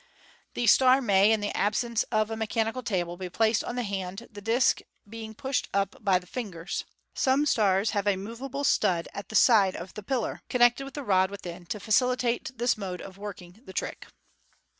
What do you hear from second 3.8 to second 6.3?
hand, the disc being pushed up by the